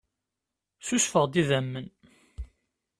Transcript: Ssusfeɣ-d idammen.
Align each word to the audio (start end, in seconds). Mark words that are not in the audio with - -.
Ssusfeɣ-d 0.79 1.39
idammen. 1.41 1.85